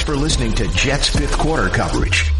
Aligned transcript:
Thanks 0.00 0.12
for 0.12 0.16
listening 0.16 0.52
to 0.54 0.66
Jets 0.68 1.10
fifth 1.10 1.36
quarter 1.36 1.68
coverage. 1.68 2.32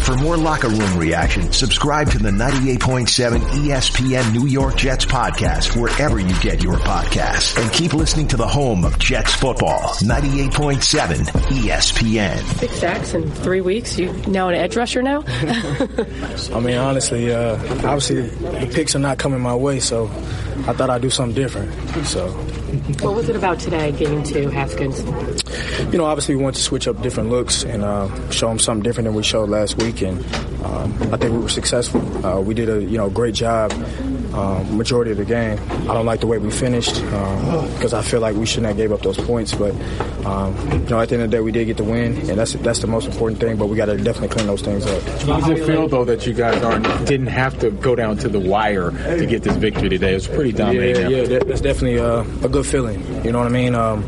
For 0.00 0.16
more 0.16 0.38
locker 0.38 0.70
room 0.70 0.96
reaction, 0.96 1.52
subscribe 1.52 2.08
to 2.12 2.18
the 2.18 2.30
98.7 2.30 3.38
ESPN 3.38 4.32
New 4.32 4.46
York 4.46 4.76
Jets 4.76 5.04
podcast 5.04 5.78
wherever 5.78 6.18
you 6.18 6.34
get 6.40 6.62
your 6.62 6.76
podcasts. 6.76 7.62
And 7.62 7.70
keep 7.70 7.92
listening 7.92 8.28
to 8.28 8.38
the 8.38 8.46
home 8.46 8.86
of 8.86 8.98
Jets 8.98 9.34
football, 9.34 9.90
98.7 9.96 11.26
ESPN. 11.26 12.38
Six 12.58 12.74
sacks 12.76 13.12
in 13.12 13.30
three 13.30 13.60
weeks. 13.60 13.98
You 13.98 14.10
now 14.26 14.48
an 14.48 14.54
edge 14.54 14.74
rusher 14.74 15.02
now? 15.02 15.22
I 15.26 16.60
mean, 16.60 16.78
honestly, 16.78 17.30
uh, 17.30 17.56
obviously 17.86 18.22
the 18.22 18.70
picks 18.72 18.96
are 18.96 19.00
not 19.00 19.18
coming 19.18 19.42
my 19.42 19.54
way, 19.54 19.80
so 19.80 20.06
I 20.66 20.72
thought 20.72 20.88
I'd 20.88 21.02
do 21.02 21.10
something 21.10 21.34
different. 21.34 21.74
So 22.06 22.30
what 23.02 23.14
was 23.14 23.28
it 23.28 23.36
about 23.36 23.60
today 23.60 23.92
game 23.92 24.22
two, 24.22 24.48
Haskins? 24.48 25.41
You 25.92 25.98
know, 25.98 26.04
obviously 26.04 26.36
we 26.36 26.42
wanted 26.42 26.56
to 26.56 26.62
switch 26.62 26.88
up 26.88 27.00
different 27.02 27.30
looks 27.30 27.64
and 27.64 27.82
uh, 27.82 28.30
show 28.30 28.48
them 28.48 28.58
something 28.58 28.82
different 28.82 29.06
than 29.06 29.14
we 29.14 29.22
showed 29.22 29.48
last 29.48 29.76
week, 29.82 30.02
and 30.02 30.18
um, 30.64 30.92
I 31.12 31.16
think 31.16 31.32
we 31.32 31.38
were 31.38 31.48
successful. 31.48 32.00
Uh, 32.24 32.40
we 32.40 32.54
did 32.54 32.68
a 32.68 32.80
you 32.82 32.96
know 32.96 33.10
great 33.10 33.34
job 33.34 33.72
um, 34.34 34.76
majority 34.76 35.10
of 35.10 35.18
the 35.18 35.24
game. 35.24 35.58
I 35.82 35.94
don't 35.94 36.06
like 36.06 36.20
the 36.20 36.26
way 36.26 36.38
we 36.38 36.50
finished 36.50 36.94
because 36.94 37.92
um, 37.92 37.98
I 37.98 38.02
feel 38.02 38.20
like 38.20 38.36
we 38.36 38.46
shouldn't 38.46 38.68
have 38.68 38.76
gave 38.76 38.92
up 38.92 39.02
those 39.02 39.18
points, 39.18 39.54
but 39.54 39.74
um, 40.24 40.56
you 40.72 40.78
know 40.90 41.00
at 41.00 41.08
the 41.08 41.16
end 41.16 41.24
of 41.24 41.30
the 41.30 41.36
day 41.36 41.40
we 41.40 41.52
did 41.52 41.66
get 41.66 41.76
the 41.76 41.84
win, 41.84 42.16
and 42.30 42.38
that's 42.38 42.52
that's 42.54 42.80
the 42.80 42.86
most 42.86 43.06
important 43.06 43.40
thing. 43.40 43.56
But 43.56 43.66
we 43.66 43.76
got 43.76 43.86
to 43.86 43.96
definitely 43.96 44.28
clean 44.28 44.46
those 44.46 44.62
things 44.62 44.86
up. 44.86 45.02
How 45.02 45.40
does 45.40 45.50
it 45.50 45.66
feel 45.66 45.88
though 45.88 46.04
that 46.04 46.26
you 46.26 46.32
guys 46.32 46.62
aren't 46.62 46.84
didn't 47.06 47.26
have 47.28 47.58
to 47.60 47.70
go 47.70 47.94
down 47.94 48.16
to 48.18 48.28
the 48.28 48.40
wire 48.40 48.90
to 48.90 49.26
get 49.26 49.42
this 49.42 49.56
victory 49.56 49.88
today? 49.88 50.12
It 50.12 50.14
was 50.14 50.28
pretty 50.28 50.52
dominating. 50.52 51.10
Yeah, 51.10 51.22
yeah, 51.22 51.38
that's 51.40 51.60
definitely 51.60 51.98
a, 51.98 52.20
a 52.20 52.48
good 52.48 52.66
feeling. 52.66 53.02
You 53.24 53.32
know 53.32 53.38
what 53.38 53.46
I 53.46 53.50
mean? 53.50 53.74
Um, 53.74 54.04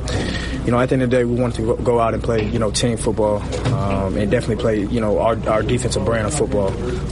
you 0.65 0.71
know, 0.71 0.79
at 0.81 0.89
the 0.89 0.95
end 0.95 1.03
of 1.03 1.11
the 1.11 1.17
day, 1.17 1.25
we 1.25 1.39
wanted 1.39 1.57
to 1.57 1.77
go 1.83 2.01
out 2.01 2.15
and 2.15 2.23
play, 2.23 2.49
you 2.49 2.59
know, 2.59 2.71
team 2.71 2.97
football 2.97 3.43
um, 3.75 4.17
and 4.17 4.31
definitely 4.31 4.63
play, 4.63 4.81
you 4.81 5.01
know, 5.01 5.19
our, 5.19 5.37
our 5.49 5.63
defensive 5.63 6.05
brand 6.05 6.27
of 6.27 6.35
football. 6.35 6.69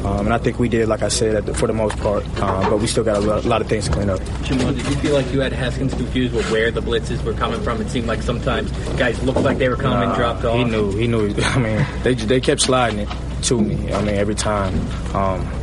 Um, 0.06 0.26
and 0.26 0.32
I 0.32 0.38
think 0.38 0.58
we 0.58 0.68
did, 0.68 0.88
like 0.88 1.02
I 1.02 1.08
said, 1.08 1.44
the, 1.44 1.54
for 1.54 1.66
the 1.66 1.72
most 1.72 1.98
part. 1.98 2.24
Um, 2.40 2.70
but 2.70 2.78
we 2.78 2.86
still 2.86 3.04
got 3.04 3.18
a 3.18 3.20
lot, 3.20 3.44
a 3.44 3.48
lot, 3.48 3.60
of 3.60 3.68
things 3.68 3.86
to 3.88 3.92
clean 3.92 4.08
up. 4.08 4.20
Jamal, 4.42 4.72
did 4.72 4.86
you 4.86 4.96
feel 4.96 5.14
like 5.14 5.30
you 5.32 5.40
had 5.40 5.52
Haskins 5.52 5.92
confused 5.94 6.34
with 6.34 6.50
where 6.50 6.70
the 6.70 6.80
blitzes 6.80 7.22
were 7.24 7.34
coming 7.34 7.60
from? 7.60 7.80
It 7.80 7.90
seemed 7.90 8.06
like 8.06 8.22
sometimes 8.22 8.70
guys 8.96 9.22
looked 9.22 9.40
like 9.40 9.58
they 9.58 9.68
were 9.68 9.76
coming, 9.76 10.08
nah, 10.08 10.16
dropped 10.16 10.44
off. 10.44 10.56
He 10.56 10.64
knew. 10.64 10.90
He 10.96 11.06
knew. 11.06 11.34
I 11.42 11.58
mean, 11.58 11.86
they 12.02 12.14
they 12.14 12.40
kept 12.40 12.62
sliding 12.62 13.00
it 13.00 13.08
to 13.42 13.60
me. 13.60 13.92
I 13.92 14.00
mean, 14.02 14.14
every 14.14 14.34
time. 14.34 14.74
Um, 15.14 15.61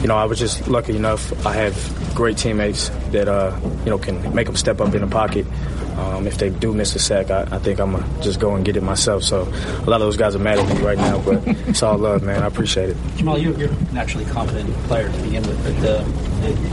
you 0.00 0.06
know, 0.06 0.16
I 0.16 0.24
was 0.24 0.38
just 0.38 0.68
lucky 0.68 0.96
enough. 0.96 1.46
I 1.46 1.54
have 1.54 2.12
great 2.14 2.36
teammates 2.36 2.88
that 3.10 3.28
uh, 3.28 3.58
you 3.84 3.90
know 3.90 3.98
can 3.98 4.34
make 4.34 4.46
them 4.46 4.56
step 4.56 4.80
up 4.80 4.94
in 4.94 5.00
the 5.00 5.06
pocket. 5.06 5.46
Um, 5.98 6.28
if 6.28 6.38
they 6.38 6.50
do 6.50 6.72
miss 6.72 6.94
a 6.94 7.00
sack, 7.00 7.28
I, 7.30 7.42
I, 7.50 7.58
think 7.58 7.80
I'm 7.80 7.90
gonna 7.90 8.22
just 8.22 8.38
go 8.38 8.54
and 8.54 8.64
get 8.64 8.76
it 8.76 8.84
myself. 8.84 9.24
So 9.24 9.42
a 9.42 9.90
lot 9.90 10.00
of 10.00 10.06
those 10.06 10.16
guys 10.16 10.36
are 10.36 10.38
mad 10.38 10.60
at 10.60 10.68
me 10.72 10.80
right 10.80 10.96
now, 10.96 11.20
but 11.20 11.42
it's 11.68 11.82
all 11.82 11.98
love, 11.98 12.22
man. 12.22 12.44
I 12.44 12.46
appreciate 12.46 12.90
it. 12.90 12.96
Jamal, 13.16 13.36
you, 13.36 13.52
are 13.52 13.64
a 13.64 13.92
naturally 13.92 14.24
confident 14.26 14.72
player 14.86 15.10
to 15.10 15.22
begin 15.22 15.42
with, 15.42 15.60
but 15.64 15.90
uh, 15.90 16.04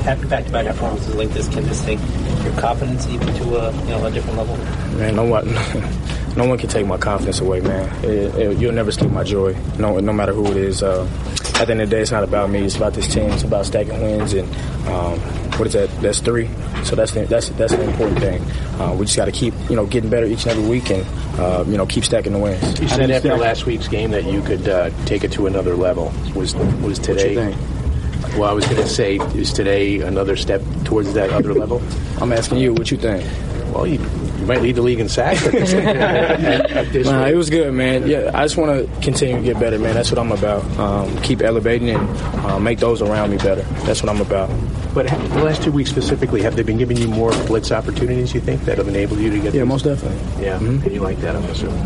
having 0.03 0.30
back-to-back 0.30 0.68
performances 0.68 1.16
like 1.16 1.30
this, 1.30 1.48
can 1.48 1.64
this 1.64 1.84
take 1.84 2.00
your 2.44 2.53
confidence 2.59 3.08
even 3.08 3.34
to 3.34 3.56
a 3.58 3.72
you 3.81 3.90
know 3.90 4.06
a 4.06 4.12
different 4.12 4.38
level? 4.38 4.58
Man, 4.98 5.16
no 5.16 5.23
one, 5.23 5.48
no 6.38 6.46
one 6.46 6.59
can 6.59 6.70
take 6.70 6.86
my 6.86 6.98
confidence 6.98 7.40
away, 7.40 7.62
man. 7.62 8.06
It, 8.06 8.36
it, 8.36 8.58
you'll 8.59 8.73
never 8.73 8.92
steal 8.92 9.09
my 9.09 9.23
joy, 9.23 9.58
no, 9.80 10.00
no 10.00 10.14
matter 10.14 10.34
who 10.34 10.46
it 10.46 10.58
is. 10.58 10.84
Uh, 10.84 11.09
at 11.59 11.67
the 11.67 11.72
end 11.72 11.81
of 11.81 11.89
the 11.89 11.95
day, 11.95 12.02
it's 12.02 12.11
not 12.11 12.23
about 12.23 12.50
me. 12.50 12.64
It's 12.64 12.75
about 12.75 12.94
this 12.94 13.11
team. 13.14 13.30
It's 13.31 13.44
about 13.44 13.66
stacking 13.66 14.02
wins 14.02 14.34
and 14.34 14.48
um, 14.88 15.20
what 15.58 15.67
is 15.67 15.73
that? 15.73 15.89
That's 16.02 16.20
three. 16.20 16.50
So 16.84 16.95
that's 16.95 17.14
the, 17.14 17.25
that's 17.25 17.50
that's 17.50 17.72
an 17.73 17.81
important 17.81 18.20
thing. 18.20 18.42
Uh, 18.80 18.94
we 18.94 19.06
just 19.06 19.17
got 19.17 19.25
to 19.25 19.31
keep 19.31 19.53
you 19.70 19.75
know 19.75 19.86
getting 19.86 20.09
better 20.09 20.25
each 20.25 20.45
and 20.45 20.52
every 20.58 20.67
week 20.67 20.89
and 20.92 21.06
uh, 21.39 21.64
you 21.67 21.78
know 21.78 21.86
keep 21.86 22.03
stacking 22.03 22.34
the 22.34 22.39
wins. 22.39 22.80
You 22.81 22.88
said 22.89 23.09
after 23.09 23.36
last 23.38 23.66
week's 23.66 23.88
game 23.88 24.12
that 24.12 24.25
you 24.25 24.42
could 24.42 24.67
uh, 24.67 24.89
take 25.06 25.23
it 25.23 25.31
to 25.34 25.47
another 25.47 25.75
level. 25.75 26.14
Was 26.36 26.56
was 26.56 27.00
today? 27.00 27.56
Well, 28.38 28.50
I 28.50 28.53
was 28.53 28.66
going 28.66 28.81
to 28.81 28.88
say, 28.88 29.16
is 29.16 29.53
today 29.53 30.02
another 30.02 30.35
step 30.35 30.62
towards 30.84 31.13
that 31.13 31.29
other 31.29 31.53
level? 31.53 31.81
I'm 32.19 32.34
asking 32.34 32.58
you, 32.58 32.74
what 32.74 32.91
you 32.91 32.97
think? 32.97 33.24
Well, 33.74 33.88
you, 33.88 34.00
you 34.45 34.53
might 34.53 34.61
lead 34.61 34.75
the 34.75 34.81
league 34.83 35.00
in 35.00 35.09
sacks. 35.09 35.44
nah, 37.06 37.25
it 37.25 37.35
was 37.35 37.50
good, 37.50 37.73
man. 37.73 38.07
Yeah, 38.07 38.29
I 38.33 38.44
just 38.44 38.57
want 38.57 38.72
to 38.78 39.01
continue 39.01 39.38
to 39.38 39.41
get 39.41 39.59
better, 39.59 39.79
man. 39.79 39.95
That's 39.95 40.11
what 40.11 40.19
I'm 40.19 40.31
about. 40.31 40.63
Um, 40.78 41.19
keep 41.23 41.41
elevating 41.41 41.89
and 41.89 42.07
uh, 42.45 42.59
make 42.59 42.78
those 42.78 43.01
around 43.01 43.31
me 43.31 43.38
better. 43.38 43.63
That's 43.85 44.03
what 44.03 44.09
I'm 44.09 44.22
about. 44.22 44.50
But 44.94 45.07
the 45.07 45.44
last 45.44 45.63
two 45.63 45.72
weeks 45.72 45.89
specifically, 45.89 46.44
have 46.44 46.55
they 46.55 46.61
been 46.61 46.78
giving 46.78 46.97
you 46.97 47.07
more 47.07 47.31
blitz 47.47 47.72
opportunities? 47.72 48.35
You 48.35 48.41
think 48.41 48.61
that 48.66 48.78
have 48.78 48.88
enabled 48.88 49.19
you 49.19 49.31
to 49.31 49.39
get? 49.39 49.55
Yeah, 49.55 49.63
most 49.63 49.84
definitely. 49.84 50.44
Yeah, 50.44 50.59
mm-hmm. 50.59 50.84
and 50.84 50.91
you 50.91 51.01
like 51.01 51.17
that, 51.22 51.35
I'm 51.35 51.44
assuming. 51.45 51.81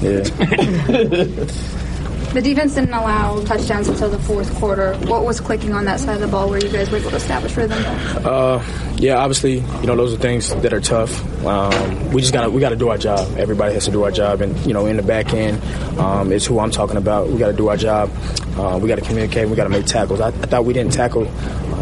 Yeah. 0.00 1.84
The 2.32 2.42
defense 2.42 2.74
didn't 2.74 2.92
allow 2.92 3.42
touchdowns 3.44 3.88
until 3.88 4.10
the 4.10 4.18
fourth 4.18 4.54
quarter. 4.56 4.94
What 5.06 5.24
was 5.24 5.40
clicking 5.40 5.72
on 5.72 5.86
that 5.86 5.98
side 5.98 6.14
of 6.14 6.20
the 6.20 6.28
ball 6.28 6.50
where 6.50 6.62
you 6.62 6.70
guys 6.70 6.90
were 6.90 6.98
able 6.98 7.10
to 7.10 7.16
establish 7.16 7.56
rhythm? 7.56 7.82
Uh, 8.24 8.62
yeah, 8.96 9.16
obviously, 9.16 9.54
you 9.54 9.86
know 9.86 9.96
those 9.96 10.12
are 10.12 10.18
things 10.18 10.54
that 10.56 10.72
are 10.72 10.80
tough. 10.80 11.44
Um, 11.44 12.12
we 12.12 12.20
just 12.20 12.32
gotta 12.32 12.50
we 12.50 12.60
gotta 12.60 12.76
do 12.76 12.90
our 12.90 12.98
job. 12.98 13.36
Everybody 13.38 13.74
has 13.74 13.86
to 13.86 13.90
do 13.90 14.04
our 14.04 14.10
job, 14.10 14.42
and 14.42 14.56
you 14.66 14.74
know 14.74 14.86
in 14.86 14.96
the 14.96 15.02
back 15.02 15.32
end 15.32 15.62
um, 15.98 16.30
is 16.30 16.44
who 16.44 16.58
I'm 16.58 16.70
talking 16.70 16.96
about. 16.96 17.28
We 17.28 17.38
gotta 17.38 17.56
do 17.56 17.68
our 17.68 17.76
job. 17.76 18.10
Uh, 18.56 18.78
we 18.80 18.88
gotta 18.88 19.02
communicate. 19.02 19.48
We 19.48 19.56
gotta 19.56 19.70
make 19.70 19.86
tackles. 19.86 20.20
I, 20.20 20.28
I 20.28 20.30
thought 20.32 20.64
we 20.64 20.74
didn't 20.74 20.92
tackle 20.92 21.24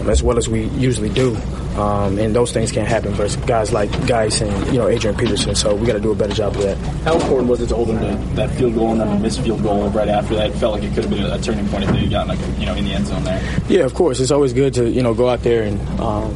um, 0.06 0.10
as 0.10 0.22
well 0.22 0.38
as 0.38 0.48
we 0.48 0.64
usually 0.68 1.08
do. 1.08 1.36
Um, 1.76 2.18
and 2.18 2.34
those 2.34 2.52
things 2.52 2.72
can't 2.72 2.88
happen 2.88 3.12
versus 3.12 3.36
guys 3.44 3.70
like 3.72 3.90
Guice 4.06 4.40
and 4.40 4.66
you 4.68 4.78
know 4.78 4.88
Adrian 4.88 5.16
Peterson. 5.16 5.54
So 5.54 5.74
we 5.74 5.86
got 5.86 5.92
to 5.92 6.00
do 6.00 6.10
a 6.10 6.14
better 6.14 6.32
job 6.32 6.56
of 6.56 6.62
that. 6.62 6.78
How 7.04 7.14
important 7.16 7.50
was 7.50 7.60
it 7.60 7.66
to 7.68 7.74
hold 7.74 7.88
them 7.88 7.98
to 7.98 8.34
that 8.36 8.50
field 8.52 8.74
goal 8.74 8.92
and 8.92 9.00
then 9.00 9.10
the 9.10 9.18
missed 9.18 9.42
field 9.42 9.62
goal 9.62 9.90
right 9.90 10.08
after 10.08 10.36
that? 10.36 10.50
It 10.50 10.54
felt 10.54 10.74
like 10.74 10.84
it 10.84 10.94
could 10.94 11.04
have 11.04 11.10
been 11.10 11.24
a 11.24 11.38
turning 11.38 11.68
point 11.68 11.84
if 11.84 11.90
they 11.90 11.98
had 11.98 12.10
gotten 12.10 12.28
like 12.28 12.58
you 12.58 12.64
know 12.66 12.74
in 12.74 12.84
the 12.84 12.92
end 12.92 13.06
zone 13.06 13.24
there. 13.24 13.42
Yeah, 13.68 13.80
of 13.80 13.92
course. 13.92 14.20
It's 14.20 14.30
always 14.30 14.54
good 14.54 14.72
to 14.74 14.88
you 14.88 15.02
know 15.02 15.12
go 15.12 15.28
out 15.28 15.42
there 15.42 15.64
and 15.64 15.78
um, 16.00 16.34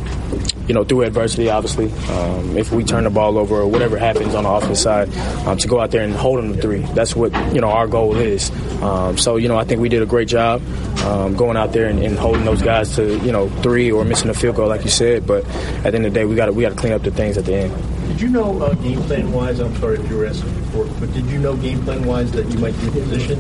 you 0.70 0.75
know, 0.75 0.84
through 0.84 1.03
adversity, 1.03 1.50
obviously. 1.50 1.91
Um, 2.14 2.56
if 2.56 2.70
we 2.70 2.84
turn 2.84 3.03
the 3.03 3.10
ball 3.10 3.38
over 3.38 3.56
or 3.56 3.66
whatever 3.66 3.98
happens 3.98 4.36
on 4.36 4.44
the 4.44 4.50
offense 4.50 4.81
side, 4.81 5.12
um, 5.44 5.58
to 5.58 5.66
go 5.66 5.81
out 5.81 5.91
there 5.91 6.04
and 6.04 6.14
hold 6.14 6.38
them 6.38 6.54
to 6.54 6.62
three. 6.62 6.82
That's 6.94 7.16
what, 7.16 7.32
you 7.53 7.60
know, 7.60 7.70
our 7.70 7.88
goal 7.88 8.14
is. 8.14 8.53
Um, 8.81 9.19
so, 9.19 9.34
you 9.34 9.48
know, 9.48 9.58
I 9.58 9.64
think 9.64 9.81
we 9.81 9.88
did 9.88 10.00
a 10.00 10.06
great 10.06 10.28
job 10.28 10.62
um, 11.00 11.34
going 11.34 11.56
out 11.56 11.72
there 11.72 11.86
and, 11.86 11.98
and, 12.04 12.16
holding 12.16 12.44
those 12.44 12.62
guys 12.62 12.94
to, 12.94 13.19
you 13.19 13.32
know, 13.32 13.48
three 13.62 13.91
or 13.91 14.04
missing 14.04 14.31
a 14.31 14.34
field 14.34 14.54
goal, 14.54 14.69
like 14.69 14.84
you 14.84 14.91
said. 14.91 15.26
But 15.26 15.44
at 15.44 15.91
the 15.91 15.97
end 15.97 16.06
of 16.06 16.14
the 16.14 16.20
day, 16.20 16.25
we 16.25 16.36
got 16.36 16.54
we 16.54 16.62
got 16.62 16.69
to 16.69 16.76
clean 16.76 16.92
up 16.92 17.02
the 17.02 17.10
things 17.10 17.37
at 17.37 17.47
the 17.47 17.54
end. 17.56 18.06
Did 18.06 18.20
you 18.20 18.28
know 18.28 18.62
uh, 18.62 18.72
game 18.75 19.02
plan 19.02 19.32
wise? 19.32 19.58
I'm 19.58 19.75
sorry 19.78 19.98
if 19.98 20.08
you 20.08 20.19
were 20.19 20.26
asking 20.26 20.59
before, 20.70 20.86
but 21.00 21.12
did 21.12 21.26
you 21.26 21.38
know 21.38 21.56
game 21.56 21.82
plan 21.84 22.04
wise 22.04 22.31
that 22.32 22.50
you 22.50 22.58
might 22.58 22.78
be 22.81 22.86
in 22.86 22.92
position 22.92 23.38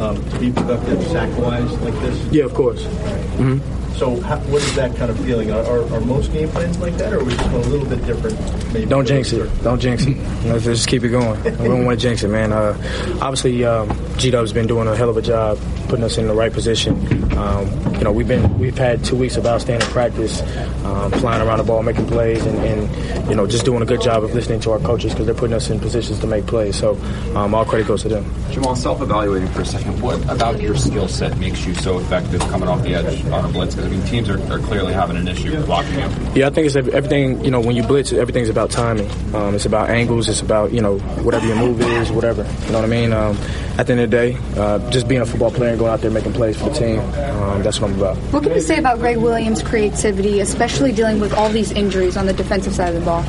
um, 0.00 0.22
to 0.30 0.38
be 0.38 0.52
productive 0.52 1.02
sack 1.04 1.36
wise 1.38 1.72
like 1.80 1.94
this? 2.00 2.32
Yeah, 2.32 2.44
of 2.44 2.54
course. 2.54 2.84
Mm-hmm. 2.84 3.76
So, 3.96 4.20
how, 4.20 4.36
what 4.40 4.62
is 4.62 4.76
that 4.76 4.94
kind 4.96 5.10
of 5.10 5.18
feeling? 5.20 5.50
Are, 5.50 5.62
are, 5.62 5.94
are, 5.94 6.00
most 6.02 6.30
game 6.30 6.50
plans 6.50 6.78
like 6.78 6.98
that, 6.98 7.14
or 7.14 7.20
are 7.20 7.24
we 7.24 7.34
just 7.34 7.50
a 7.50 7.58
little 7.60 7.88
bit 7.88 8.04
different? 8.04 8.38
Maybe 8.74 8.84
don't 8.84 9.06
jinx 9.06 9.32
it. 9.32 9.48
Don't 9.62 9.80
jinx 9.80 10.04
it. 10.04 10.18
Let's 10.44 10.64
just 10.64 10.86
keep 10.86 11.02
it 11.02 11.08
going. 11.08 11.42
We 11.42 11.68
don't 11.68 11.86
want 11.86 11.98
to 11.98 12.06
jinx 12.06 12.22
it, 12.22 12.28
man. 12.28 12.52
Uh, 12.52 12.76
obviously, 13.22 13.64
um, 13.64 13.88
G 14.18 14.30
Dub's 14.30 14.52
been 14.52 14.66
doing 14.66 14.86
a 14.86 14.94
hell 14.94 15.08
of 15.08 15.16
a 15.16 15.22
job 15.22 15.58
putting 15.88 16.04
us 16.04 16.18
in 16.18 16.26
the 16.26 16.34
right 16.34 16.52
position. 16.52 16.94
Um, 17.38 17.94
you 17.94 18.04
know, 18.04 18.12
we've 18.12 18.28
been 18.28 18.58
we've 18.58 18.76
had 18.76 19.04
two 19.04 19.16
weeks 19.16 19.36
of 19.36 19.46
outstanding 19.46 19.88
practice, 19.88 20.42
um, 20.84 21.10
flying 21.12 21.46
around 21.46 21.58
the 21.58 21.64
ball, 21.64 21.82
making 21.82 22.06
plays, 22.06 22.44
and, 22.44 22.58
and, 22.58 23.30
you 23.30 23.34
know, 23.34 23.46
just 23.46 23.64
doing 23.64 23.82
a 23.82 23.86
good 23.86 24.00
job 24.02 24.24
of 24.24 24.34
listening 24.34 24.60
to 24.60 24.72
our 24.72 24.78
coaches 24.80 25.12
because 25.12 25.26
they're 25.26 25.34
putting 25.34 25.54
us 25.54 25.70
in 25.70 25.80
positions 25.80 26.18
to 26.18 26.26
make 26.26 26.46
plays. 26.46 26.65
So, 26.72 26.96
um, 27.34 27.54
all 27.54 27.64
credit 27.64 27.86
goes 27.86 28.02
to 28.02 28.08
them. 28.08 28.24
Jamal, 28.50 28.76
self-evaluating 28.76 29.48
for 29.48 29.62
a 29.62 29.66
second, 29.66 30.00
what 30.00 30.22
about 30.30 30.60
your 30.60 30.76
skill 30.76 31.08
set 31.08 31.36
makes 31.38 31.66
you 31.66 31.74
so 31.74 31.98
effective 31.98 32.40
coming 32.42 32.68
off 32.68 32.82
the 32.82 32.94
edge 32.94 33.24
on 33.26 33.44
a 33.44 33.48
blitz? 33.48 33.74
Because 33.74 33.90
I 33.90 33.94
mean, 33.94 34.06
teams 34.06 34.28
are, 34.28 34.40
are 34.52 34.58
clearly 34.60 34.92
having 34.92 35.16
an 35.16 35.28
issue 35.28 35.60
blocking 35.64 35.94
you. 35.94 36.06
Yeah, 36.34 36.46
I 36.46 36.50
think 36.50 36.66
it's 36.66 36.76
everything. 36.76 37.44
You 37.44 37.50
know, 37.50 37.60
when 37.60 37.76
you 37.76 37.82
blitz, 37.82 38.12
everything's 38.12 38.48
about 38.48 38.70
timing. 38.70 39.10
Um, 39.34 39.54
it's 39.54 39.66
about 39.66 39.90
angles. 39.90 40.28
It's 40.28 40.40
about 40.40 40.72
you 40.72 40.80
know 40.80 40.98
whatever 40.98 41.46
your 41.46 41.56
move 41.56 41.80
is, 41.80 42.10
whatever. 42.10 42.42
You 42.66 42.72
know 42.72 42.80
what 42.80 42.84
I 42.84 42.88
mean? 42.88 43.12
Um, 43.12 43.36
at 43.78 43.86
the 43.86 43.92
end 43.92 44.00
of 44.00 44.10
the 44.10 44.16
day, 44.16 44.38
uh, 44.56 44.90
just 44.90 45.06
being 45.06 45.20
a 45.20 45.26
football 45.26 45.50
player 45.50 45.70
and 45.70 45.78
going 45.78 45.92
out 45.92 46.00
there 46.00 46.10
making 46.10 46.32
plays 46.32 46.56
for 46.56 46.70
the 46.70 46.74
team. 46.74 46.98
Um, 47.00 47.62
that's 47.62 47.80
what 47.80 47.90
I'm 47.90 47.96
about. 47.98 48.16
What 48.32 48.42
can 48.42 48.52
you 48.52 48.60
say 48.60 48.78
about 48.78 48.98
Gregg 48.98 49.18
Williams' 49.18 49.62
creativity, 49.62 50.40
especially 50.40 50.92
dealing 50.92 51.20
with 51.20 51.34
all 51.34 51.50
these 51.50 51.72
injuries 51.72 52.16
on 52.16 52.26
the 52.26 52.32
defensive 52.32 52.74
side 52.74 52.94
of 52.94 53.00
the 53.00 53.04
ball? 53.04 53.22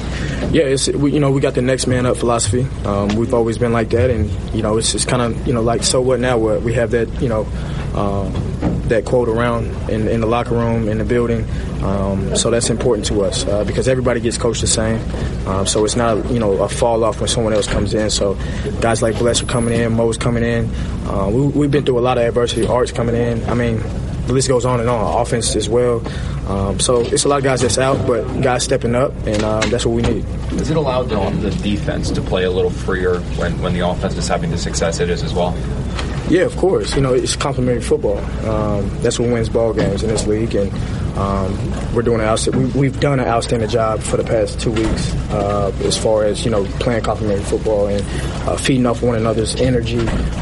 Yeah, 0.54 0.64
it's 0.64 0.88
we, 0.90 1.12
you 1.12 1.20
know 1.20 1.32
we 1.32 1.42
got 1.42 1.56
the 1.56 1.62
next 1.62 1.88
man 1.88 2.06
up 2.06 2.16
philosophy. 2.18 2.66
Um, 2.86 3.10
we've 3.28 3.34
always 3.34 3.58
been 3.58 3.74
like 3.74 3.90
that, 3.90 4.10
and 4.10 4.30
you 4.56 4.62
know 4.62 4.78
it's 4.78 4.94
just 4.94 5.08
kind 5.08 5.22
of 5.22 5.46
you 5.46 5.54
know 5.54 5.62
like 5.62 5.84
so 5.84 6.02
what 6.02 6.22
now? 6.22 6.38
What 6.38 6.62
we 6.62 6.74
have 6.74 6.92
that 6.92 7.22
you 7.22 7.30
know. 7.30 7.46
Um, 7.94 8.34
that 8.90 9.04
quote 9.04 9.28
around 9.28 9.66
in, 9.90 10.08
in, 10.08 10.22
the 10.22 10.28
locker 10.28 10.56
room, 10.56 10.88
in 10.88 10.98
the 10.98 11.04
building. 11.04 11.46
Um, 11.84 12.38
so 12.38 12.50
that's 12.50 12.70
important 12.70 13.06
to 13.08 13.22
us 13.24 13.46
uh, 13.46 13.66
because 13.66 13.90
everybody 13.90 14.22
gets 14.22 14.38
coached 14.38 14.62
the 14.62 14.68
same. 14.68 15.02
Um, 15.46 15.66
so 15.66 15.84
it's 15.84 15.98
not 15.98 16.32
you 16.32 16.40
know 16.40 16.64
a 16.64 16.70
fall 16.70 17.04
off 17.04 17.20
when 17.20 17.28
someone 17.28 17.54
else 17.54 17.68
comes 17.68 17.94
in. 17.94 18.10
So 18.10 18.36
guys 18.80 19.02
like 19.02 19.18
Bless 19.18 19.42
are 19.42 19.46
coming 19.46 19.74
in, 19.74 19.94
Mo's 19.94 20.18
coming 20.18 20.44
in. 20.44 20.74
Uh, 21.06 21.28
we, 21.30 21.66
have 21.66 21.72
been 21.72 21.86
through 21.86 22.00
a 22.00 22.02
lot 22.02 22.18
of 22.18 22.24
adversity. 22.24 22.66
Art's 22.66 22.94
coming 22.94 23.16
in. 23.16 23.44
I 23.50 23.56
mean, 23.56 23.82
the 24.28 24.34
list 24.34 24.48
goes 24.48 24.66
on 24.66 24.80
and 24.80 24.90
on. 24.90 25.22
Offense 25.22 25.56
as 25.56 25.70
well. 25.70 26.06
Um, 26.48 26.80
so 26.80 27.02
it's 27.02 27.26
a 27.26 27.28
lot 27.28 27.38
of 27.38 27.44
guys 27.44 27.62
that's 27.62 27.78
out, 27.78 28.06
but 28.06 28.42
guys 28.42 28.64
stepping 28.64 28.96
up, 28.96 29.14
and 29.26 29.44
um, 29.44 29.70
that's 29.70 29.86
what 29.86 29.96
we 29.96 30.02
need. 30.02 30.26
Does 30.50 30.70
it 30.70 30.78
allow 30.78 31.04
the, 31.04 31.30
the 31.40 31.50
defense 31.62 32.12
to 32.12 32.22
play 32.22 32.44
a 32.44 32.52
little 32.52 32.70
freer 32.70 33.20
when, 33.38 33.60
when 33.62 33.74
the 33.74 33.88
offense 33.88 34.16
is 34.16 34.28
having 34.28 34.52
the 34.52 34.58
success 34.58 35.00
it 35.00 35.10
is 35.10 35.24
as 35.24 35.34
well? 35.34 35.52
Yeah, 36.30 36.42
of 36.42 36.58
course. 36.58 36.94
You 36.96 37.02
know, 37.02 37.14
it's 37.14 37.36
complementary 37.36 37.82
football. 37.82 38.18
Um, 38.46 38.90
that's 39.02 39.18
what 39.18 39.30
wins 39.32 39.48
ball 39.48 39.74
games 39.74 40.04
in 40.04 40.10
this 40.10 40.28
league, 40.28 40.54
and 40.56 40.72
um, 41.18 41.96
we're 41.96 42.02
doing 42.02 42.20
an 42.20 42.28
outstanding. 42.28 42.72
We, 42.74 42.88
have 42.88 43.00
done 43.00 43.20
an 43.20 43.28
outstanding 43.28 43.70
job 43.70 44.02
for 44.02 44.18
the 44.18 44.24
past 44.24 44.60
two 44.60 44.72
weeks 44.72 45.14
uh, 45.32 45.72
as 45.84 45.98
far 45.98 46.26
as 46.26 46.44
you 46.44 46.52
know 46.52 46.66
playing 46.80 47.04
complementary 47.04 47.46
football 47.46 47.88
and 47.88 48.02
uh, 48.48 48.58
feeding 48.58 48.86
off 48.86 49.02
one 49.02 49.16
another's 49.16 49.56
energy 49.56 50.00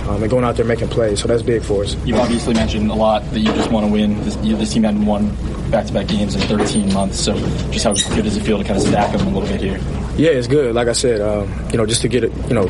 um, 0.08 0.24
and 0.24 0.30
going 0.30 0.44
out 0.44 0.56
there 0.56 0.66
making 0.66 0.90
plays. 0.90 1.22
So 1.22 1.28
that's 1.28 1.44
big 1.44 1.62
for 1.62 1.84
us. 1.84 1.96
You've 2.06 2.20
obviously 2.20 2.56
mentioned 2.56 2.90
a 2.90 2.96
lot 2.96 3.24
that 3.32 3.40
you 3.40 3.54
just 3.54 3.72
want 3.72 3.86
to 3.86 3.92
win. 3.92 4.20
This, 4.24 4.36
you, 4.38 4.58
this 4.58 4.74
team 4.74 4.84
hadn't 4.84 5.06
won 5.06 5.36
back-to-back 5.70 6.08
games 6.08 6.36
in 6.36 6.42
13 6.42 6.94
months. 6.94 7.20
So 7.20 7.36
just 7.70 7.86
how 7.86 7.94
good 7.94 8.24
does 8.24 8.38
it 8.38 8.44
feel 8.44 8.58
to 8.58 8.64
kind 8.64 8.78
of 8.78 8.88
stack 8.88 9.16
them 9.16 9.28
a 9.28 9.40
little 9.40 9.48
bit 9.48 9.62
here? 9.62 9.80
Yeah, 10.18 10.32
it's 10.32 10.48
good. 10.48 10.74
Like 10.74 10.88
I 10.88 10.94
said, 10.94 11.22
um, 11.22 11.70
you 11.72 11.78
know, 11.78 11.86
just 11.86 12.02
to 12.02 12.08
get 12.08 12.24
it, 12.24 12.32
you 12.48 12.54
know, 12.54 12.66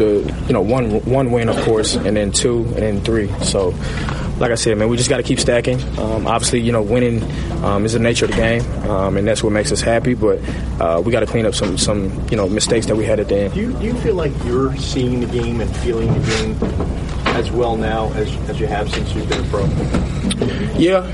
the 0.00 0.44
you 0.46 0.52
know 0.52 0.62
one 0.62 1.04
one 1.04 1.30
win, 1.30 1.48
of 1.48 1.56
course, 1.64 1.94
and 1.94 2.16
then 2.16 2.32
two, 2.32 2.64
and 2.64 2.76
then 2.76 3.00
three. 3.02 3.28
So, 3.44 3.68
like 4.38 4.50
I 4.50 4.56
said, 4.56 4.76
man, 4.76 4.88
we 4.88 4.96
just 4.96 5.08
got 5.08 5.18
to 5.18 5.22
keep 5.22 5.38
stacking. 5.38 5.80
Um, 5.98 6.26
obviously, 6.26 6.60
you 6.60 6.72
know, 6.72 6.82
winning 6.82 7.22
um, 7.62 7.84
is 7.84 7.92
the 7.92 7.98
nature 7.98 8.24
of 8.24 8.32
the 8.32 8.36
game, 8.36 8.62
um, 8.90 9.16
and 9.16 9.28
that's 9.28 9.42
what 9.42 9.52
makes 9.52 9.70
us 9.70 9.80
happy. 9.80 10.14
But 10.14 10.40
uh, 10.80 11.00
we 11.04 11.12
got 11.12 11.20
to 11.20 11.26
clean 11.26 11.46
up 11.46 11.54
some 11.54 11.78
some 11.78 12.26
you 12.30 12.36
know 12.36 12.48
mistakes 12.48 12.86
that 12.86 12.96
we 12.96 13.04
had 13.04 13.20
at 13.20 13.28
the 13.28 13.36
end. 13.42 13.54
Do 13.54 13.60
you, 13.60 13.72
do 13.74 13.84
you 13.84 13.94
feel 14.00 14.14
like 14.14 14.32
you're 14.44 14.74
seeing 14.76 15.20
the 15.20 15.26
game 15.26 15.60
and 15.60 15.76
feeling 15.76 16.12
the 16.12 16.28
game 16.28 16.56
as 17.36 17.50
well 17.50 17.76
now 17.76 18.12
as 18.14 18.34
as 18.48 18.58
you 18.58 18.66
have 18.66 18.90
since 18.90 19.14
you've 19.14 19.28
been 19.28 19.44
a 19.44 19.48
pro? 19.48 19.64
Yeah. 20.78 21.06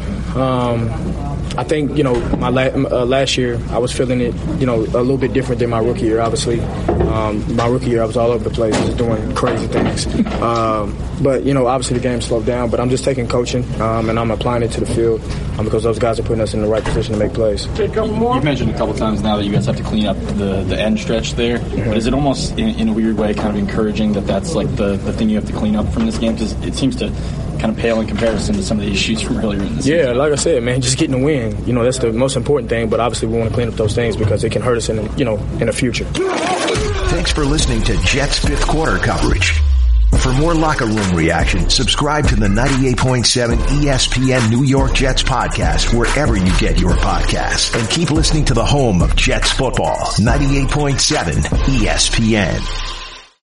I 1.57 1.65
think 1.65 1.97
you 1.97 2.05
know 2.05 2.15
my 2.37 2.49
la- 2.49 2.63
uh, 2.63 3.05
last 3.05 3.37
year 3.37 3.59
I 3.71 3.79
was 3.79 3.93
feeling 3.93 4.21
it 4.21 4.35
you 4.61 4.67
know 4.67 4.77
a 4.77 5.01
little 5.01 5.19
bit 5.19 5.33
different 5.33 5.59
than 5.59 5.71
my 5.71 5.79
rookie 5.79 6.07
year. 6.07 6.21
Obviously, 6.21 6.61
um, 6.61 7.57
my 7.57 7.67
rookie 7.67 7.91
year 7.91 8.03
I 8.03 8.07
was 8.07 8.17
all 8.17 8.31
over 8.31 8.45
the 8.45 8.55
place, 8.55 8.77
just 8.81 8.97
doing 8.97 9.35
crazy 9.35 9.67
things. 9.67 10.07
Um, 10.37 10.97
but 11.23 11.45
you 11.45 11.55
know, 11.55 11.67
obviously 11.67 11.97
the 11.97 12.03
game 12.03 12.21
slowed 12.21 12.47
down. 12.47 12.71
But 12.71 12.81
I'm 12.81 12.91
just 12.91 13.05
taking 13.05 13.27
coaching 13.27 13.65
um, 13.81 14.11
and 14.11 14.19
I'm 14.19 14.31
applying 14.31 14.63
it 14.63 14.71
to 14.73 14.81
the 14.81 14.87
field 14.87 15.21
um, 15.59 15.65
because 15.65 15.83
those 15.83 15.99
guys 15.99 16.19
are 16.21 16.23
putting 16.23 16.43
us 16.43 16.55
in 16.55 16.61
the 16.61 16.69
right 16.69 16.85
position 16.85 17.15
to 17.15 17.19
make 17.19 17.33
plays. 17.33 17.67
You've 18.37 18.45
mentioned 18.45 18.71
a 18.71 18.77
couple 18.77 18.95
times 18.95 19.23
now 19.23 19.37
that 19.37 19.45
you 19.45 19.53
guys 19.53 19.67
have 19.67 19.77
to 19.77 19.83
clean 19.83 20.07
up 20.07 20.19
the, 20.37 20.65
the 20.65 20.79
end 20.79 20.99
stretch 20.99 21.33
there. 21.33 21.59
Mm-hmm. 21.59 21.89
But 21.89 21.97
is 21.97 22.07
it 22.07 22.15
almost 22.15 22.53
in, 22.59 22.69
in, 22.79 22.89
a 22.89 22.93
weird 22.93 23.17
way 23.17 23.35
kind 23.35 23.49
of 23.49 23.57
encouraging 23.57 24.13
that 24.13 24.27
that's 24.27 24.55
like 24.55 24.69
the, 24.77 24.97
the 24.97 25.13
thing 25.13 25.31
you 25.31 25.37
have 25.37 25.47
to 25.47 25.53
clean 25.53 25.77
up 25.77 25.89
from 25.93 26.07
this 26.07 26.19
game? 26.19 26.35
Because 26.35 26.53
it 26.65 26.75
seems 26.75 26.97
to 26.97 27.11
kind 27.59 27.73
of 27.73 27.79
pale 27.79 28.01
in 28.01 28.07
comparison 28.07 28.55
to 28.55 28.63
some 28.63 28.79
of 28.79 28.85
the 28.85 28.93
issues 28.93 29.21
from 29.21 29.39
earlier 29.39 29.61
in 29.61 29.77
the 29.77 29.83
season. 29.83 29.99
Yeah, 29.99 30.13
like 30.13 30.33
I 30.33 30.37
said, 30.37 30.63
man, 30.63 30.81
just 30.81 30.99
getting 30.99 31.21
a 31.21 31.25
win. 31.25 31.65
You 31.67 31.73
know, 31.73 31.85
that's 31.85 31.99
the 31.99 32.13
most 32.13 32.37
important 32.37 32.69
thing. 32.71 32.89
But 32.89 33.01
obviously, 33.01 33.29
we 33.29 33.39
want 33.39 33.51
to 33.51 33.55
clean 33.55 33.69
up 33.69 33.75
those 33.75 33.95
things 33.95 34.17
because 34.17 34.45
it 34.45 34.53
can 34.53 34.63
hurt 34.63 34.77
us 34.77 34.89
in, 34.89 34.97
the, 34.97 35.15
you 35.17 35.25
know, 35.25 35.37
in 35.61 35.67
the 35.67 35.73
future. 35.73 36.05
Thanks 36.05 37.33
for 37.33 37.45
listening 37.45 37.83
to 37.85 37.97
Jets 38.03 38.39
fifth 38.39 38.67
quarter 38.67 38.99
coverage. 38.99 39.61
For 40.19 40.33
more 40.33 40.55
locker 40.55 40.87
room 40.87 41.15
reaction, 41.15 41.69
subscribe 41.69 42.27
to 42.29 42.37
the 42.37 42.47
98.7 42.47 43.57
ESPN 43.57 44.51
New 44.51 44.65
York 44.65 44.95
Jets 44.95 45.23
podcast 45.23 45.97
wherever 45.97 46.37
you 46.37 46.59
get 46.59 46.81
your 46.81 46.93
podcasts. 46.93 47.79
And 47.79 47.89
keep 47.91 48.11
listening 48.11 48.45
to 48.47 48.55
the 48.55 48.65
home 48.65 49.03
of 49.03 49.15
Jets 49.15 49.53
football, 49.53 49.97
98.7 50.19 51.35
ESPN. 51.79 52.96